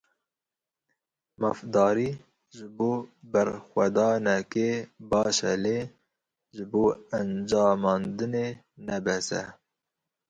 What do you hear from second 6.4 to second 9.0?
ji bo encamandinê ne